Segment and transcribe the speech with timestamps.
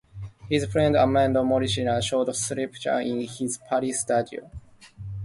[0.49, 4.49] His friend Amedeo Modigliani showed sculptures in his Paris studio.